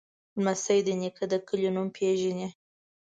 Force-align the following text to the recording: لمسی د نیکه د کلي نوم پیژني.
لمسی 0.37 0.79
د 0.87 0.89
نیکه 1.01 1.25
د 1.31 1.33
کلي 1.47 1.69
نوم 1.75 1.87
پیژني. 1.95 2.47